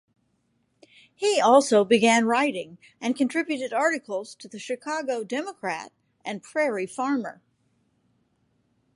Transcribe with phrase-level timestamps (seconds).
[1.13, 5.91] He also began writing and contributed articles to the Chicago "Democrat"
[6.25, 7.43] and "Prairie Farmer".